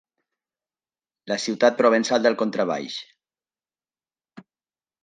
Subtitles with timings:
[1.31, 2.97] La ciutat provençal del contrabaix.